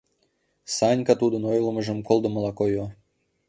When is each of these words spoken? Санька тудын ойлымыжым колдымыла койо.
Санька 0.77 1.13
тудын 1.21 1.43
ойлымыжым 1.51 1.99
колдымыла 2.07 2.51
койо. 2.59 2.85